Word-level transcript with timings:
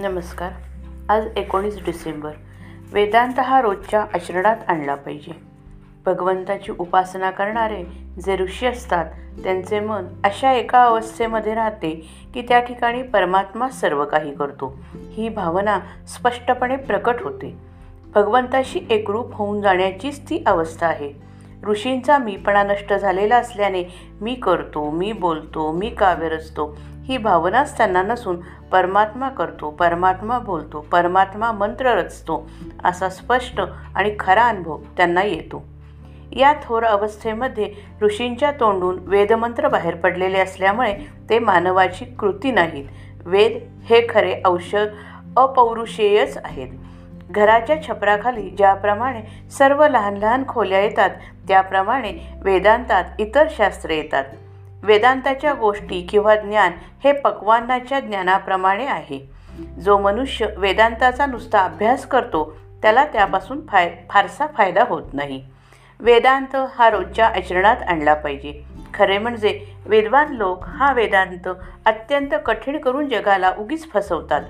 नमस्कार. 0.00 0.50
आज 1.08 1.26
एकोणीस 1.36 1.84
डिसेंबर. 1.84 2.30
वेदांत 2.92 3.40
हा 3.40 3.60
रोजच्या 3.60 4.06
आचरणात 4.14 4.56
आणला 4.68 4.94
पाहिजे. 4.94 5.32
भगवंताची 6.06 6.72
उपासना 6.78 7.30
करणारे 7.30 7.84
जे 8.24 8.36
ऋषी 8.36 8.66
असतात 8.66 9.04
त्यांचे 9.42 9.80
मन 9.80 10.04
अशा 10.24 10.52
एका 10.52 10.82
अवस्थेमध्ये 10.84 11.54
राहते 11.54 12.08
की 12.34 12.42
त्या 12.42 12.60
ठिकाणी 12.60 13.02
परमात्मा 13.02 13.68
सर्व 13.68 14.04
काही 14.04 14.34
करतो. 14.34 14.76
ही 14.94 15.28
भावना 15.28 15.80
स्पष्टपणे 16.08 16.76
प्रकट 16.76 17.22
होते. 17.22 17.58
भगवंताशी 18.14 18.80
एकरूप 18.90 19.34
होऊन 19.34 19.60
जाण्याचीच 19.60 20.30
ती 20.30 20.42
अवस्था 20.46 20.86
आहे. 20.86 21.12
ऋषींचा 21.66 22.18
मीपणा 22.18 22.62
नष्ट 22.62 22.92
झालेला 22.92 23.36
असल्याने 23.36 23.84
मी 24.20 24.34
करतो 24.34 24.90
मी 24.90 25.12
बोलतो 25.12 25.72
मी 25.72 25.90
काव्य 25.90 26.28
रचतो 26.28 26.78
ही 27.08 27.18
भावनाच 27.18 27.76
त्यांना 27.76 28.02
नसून 28.02 28.36
परमात्मा 28.72 29.28
करतो 29.28 29.70
परमात्मा 29.70 30.38
बोलतो 30.38 30.80
परमात्मा 30.80 31.52
मंत्र 31.52 31.86
रचतो 31.86 32.50
असा 32.84 33.08
स्पष्ट 33.08 33.60
आणि 33.94 34.14
खरा 34.20 34.42
अनुभव 34.42 34.78
त्यांना 34.96 35.22
येतो. 35.22 35.64
या 36.32 36.52
थोर 36.64 36.84
अवस्थेमध्ये 36.84 37.72
ऋषींच्या 38.02 38.50
तोंडून 38.50 38.98
वेदमंत्र 39.02 39.68
बाहेर 39.68 39.94
पडलेले 39.94 40.38
असल्यामुळे 40.38 40.94
ते 41.30 41.38
मानवाची 41.38 42.04
कृती 42.04 42.50
नाहीत. 42.50 42.84
वेद 43.24 43.52
हे 43.84 44.06
खरे 44.10 44.42
औषध 44.44 44.86
अपौरुषेयच 45.36 46.38
आहेत. 46.44 46.68
घराच्या 47.30 47.82
छपराखाली 47.82 48.50
ज्याप्रमाणे 48.50 49.48
सर्व 49.50 49.86
लहान 49.86 50.16
लहान 50.16 50.44
खोल्या 50.48 50.80
येतात 50.80 51.10
त्याप्रमाणे 51.48 52.12
वेदांतात 52.42 53.04
इतर 53.18 53.46
शास्त्रे 53.50 53.96
येतात. 53.96 54.24
वेदांताच्या 54.82 55.52
गोष्टी 55.52 56.02
किंवा 56.02 56.36
ज्ञान 56.36 56.72
हे 57.04 57.12
पकवानाच्या 57.12 58.00
ज्ञानाप्रमाणे 58.00 58.86
आहे. 58.86 59.30
जो 59.78 59.98
मनुष्य 59.98 60.46
वेदांताचा 60.56 61.26
नुसता 61.26 61.58
अभ्यास 61.58 62.06
करतो 62.06 62.56
त्याला 62.82 63.04
त्यापासून 63.04 63.66
फाय 63.66 63.96
फारसा 64.10 64.46
फायदा 64.46 64.84
होत 64.88 65.02
नाही. 65.12 65.44
वेदांत 66.00 66.56
हा 66.74 66.90
रोजच्या 66.90 67.26
आचरणात 67.26 67.76
आणला 67.76 68.14
पाहिजे. 68.14 68.62
खरे 68.94 69.18
म्हणजे 69.18 69.74
विद्वान 69.86 70.32
लोक 70.32 70.64
हा 70.64 70.92
वेदांत 70.92 71.48
अत्यंत 71.86 72.34
कठीण 72.46 72.78
करून 72.78 73.08
जगाला 73.08 73.52
उगीच 73.58 73.90
फसवतात. 73.90 74.42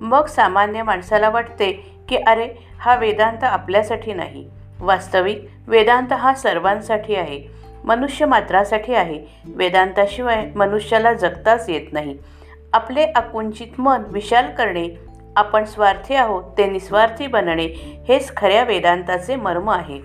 मग 0.00 0.26
सामान्य 0.26 0.82
माणसाला 0.82 1.30
वाटते 1.30 1.96
की 2.08 2.16
अरे 2.16 2.48
हा 2.80 2.96
वेदांत 2.96 3.44
आपल्यासाठी 3.44 4.12
नाही. 4.12 4.50
वास्तविक 4.80 5.48
वेदांत 5.66 6.12
हा 6.12 6.34
सर्वांसाठी 6.34 7.14
आहे. 7.14 7.58
मनुष्य 7.84 8.26
मात्रासाठी 8.26 8.94
आहे. 8.94 9.24
वेदांताशिवाय 9.44 10.46
मनुष्याला 10.56 11.12
जगताच 11.12 11.68
येत 11.68 11.92
नाही. 11.92 12.18
आपले 12.72 13.02
आकुंचित 13.02 13.80
मन 13.80 14.02
विशाल 14.08 14.50
करणे 14.50 14.88
आपण 15.36 15.64
स्वार्थी 15.64 16.14
आहोत 16.14 16.44
ते 16.58 16.66
निस्वार्थी 16.66 17.26
बनणे 17.26 17.66
हेच 18.08 18.36
खऱ्या 18.36 18.64
वेदांताचे 18.64 19.36
मर्म 19.36 19.70
आहे. 19.70 20.00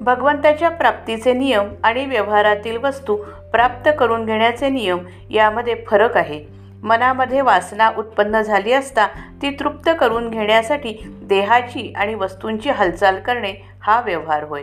भगवंताच्या 0.00 0.68
प्राप्तीचे 0.68 1.32
नियम 1.32 1.68
आणि 1.84 2.06
व्यवहारातील 2.06 2.76
वस्तू 2.76 3.16
प्राप्त 3.52 3.90
करून 3.98 4.26
घेण्याचे 4.26 4.68
नियम 4.68 4.98
यामध्ये 5.30 5.74
फरक 5.86 6.16
आहे. 6.16 6.44
मनामध्ये 6.82 7.40
वासना 7.40 7.90
उत्पन्न 7.98 8.40
झाली 8.40 8.72
असता 8.72 9.06
ती 9.42 9.50
तृप्त 9.50 9.90
करून 10.00 10.30
घेण्यासाठी 10.30 10.94
देहाची 11.22 11.92
आणि 11.96 12.14
वस्तूंची 12.14 12.70
हालचाल 12.70 13.20
करणे 13.20 13.52
हा 13.80 14.00
व्यवहार 14.00 14.42
होय. 14.42 14.62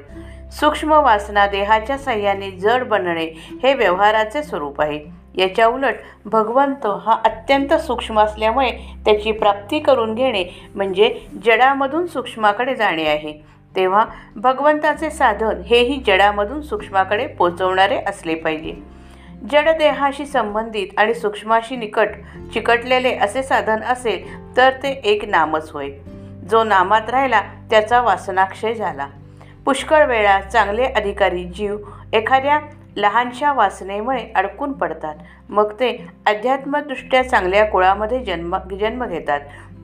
सूक्ष्म 0.52 0.92
वासना 0.92 1.48
देहाच्या 1.48 1.98
साह्याने 1.98 2.52
जड 2.52 2.84
बनणे 2.84 3.26
हे 3.64 3.74
व्यवहाराचे 3.74 4.44
स्वरूप 4.44 4.82
आहे. 4.82 5.00
याच्या 5.36 5.68
उलट 5.68 5.94
भगवंत 6.26 6.86
हा 6.86 7.18
अत्यंत 7.26 7.74
सूक्ष्म 7.74 8.20
असल्यामुळे 8.20 8.72
त्याची 9.06 9.32
प्राप्ती 9.32 9.80
करून 9.80 10.14
घेणे 10.16 10.46
म्हणजे 10.76 11.28
जडामधून 11.46 12.08
सूक्ष्माकडे 12.08 12.76
जाणे 12.76 13.08
आहे. 13.08 13.34
तेव्हा 13.76 14.06
भगवंताचे 14.36 15.10
साधन 15.10 15.62
हेही 15.62 16.02
जडामधून 16.08 16.62
सूक्ष्माकडे 16.62 17.28
पोचवणारे 17.28 17.98
असले 17.98 18.36
पाहिजे. 18.36 18.74
जडदेहाशी 19.52 20.26
संबंधित 20.26 20.88
आणि 20.98 21.14
सूक्ष्माशी 21.14 21.76
निकट 21.76 22.08
चिकटलेले 22.54 23.16
असे 23.16 23.44
साधन 23.44 23.84
असेल 23.84 24.48
तर 24.58 24.70
ते 24.70 24.90
एक 24.90 25.26
नामच 25.26 25.72
होय. 25.72 25.90
जो 26.50 26.64
नामात 26.64 27.10
राहिला 27.10 27.42
त्याचा 27.42 28.02
वासनाक्षय 28.02 28.74
झाला. 28.74 29.08
पुष्कळ 29.66 30.06
वेळा 30.06 30.42
चांगले 30.42 30.86
अधिकारी 30.86 31.44
जीव 31.44 31.78
एखाद्या 32.14 32.60
लहानशा 32.96 33.54
वासनेमुळे 33.54 34.26
अडकून 34.36 34.72
पडतात. 34.72 35.16
मग 35.50 35.74
ते 35.74 36.08
अध्यात्मदृष्ट्या 36.26 37.30
चांगल्या 37.30 37.66
कुळामध्ये 37.66 38.24
जन्म 38.24 38.58
जन्म 38.80 39.06
घेतात. 39.06 39.40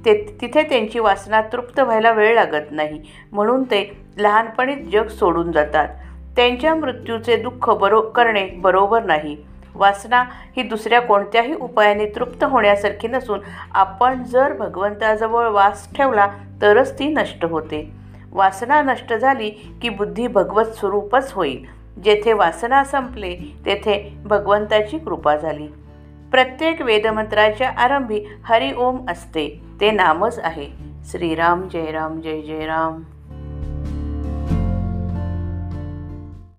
ते 0.05 0.37
तिथे 0.41 0.63
त्यांची 0.63 0.99
वासना 0.99 1.41
तृप्त 1.41 1.79
व्हायला 1.79 2.11
वेळ 2.11 2.33
लागत 2.35 2.65
नाही. 2.71 3.01
म्हणून 3.31 3.63
ते 3.63 4.01
लहानपणीच 4.17 4.91
जग 4.91 5.07
सोडून 5.07 5.51
जातात. 5.51 5.87
त्यांच्या 6.35 6.75
मृत्यूचे 6.75 7.35
दुःख 7.35 7.69
बरो 7.69 8.01
करणे 8.01 8.45
बरोबर 8.45 9.03
नाही. 9.03 9.48
वासना 9.75 10.23
ही 10.57 10.63
दुसऱ्या 10.63 11.01
कोणत्याही 11.01 11.53
उपायाने 11.53 12.05
तृप्त 12.05 12.43
होण्यासारखी 12.43 13.07
नसून 13.07 13.39
आपण 13.71 14.23
जर 14.23 14.53
भगवंताजवळ 14.53 15.47
वास 15.47 15.93
ठेवला 15.95 16.27
तरच 16.61 16.99
ती 16.99 17.07
नष्ट 17.07 17.45
होते. 17.45 17.91
वासना 18.31 18.81
नष्ट 18.81 19.13
झाली 19.13 19.49
की 19.81 19.89
बुद्धी 19.89 20.27
भगवत 20.27 20.65
स्वरूपच 20.65 21.33
होईल. 21.33 21.65
जेथे 22.03 22.33
वासना 22.33 22.83
संपले 22.83 23.35
तेथे 23.65 24.17
भगवंताची 24.25 24.97
कृपा 24.97 25.35
झाली. 25.35 25.67
प्रत्येक 26.31 26.81
वेदमंत्राच्या 26.81 27.69
आरंभी 27.69 28.25
हरिओम 28.43 29.09
असते 29.09 29.61
ते 29.81 29.91
नामच 29.91 30.39
आहे. 30.43 30.67
श्रीराम 31.05 31.67
जय 31.67 31.91
राम 31.91 32.21
जय 32.21 32.41
जय 32.41 32.65
राम. 32.65 33.01